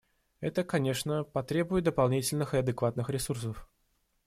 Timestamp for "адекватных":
2.57-3.11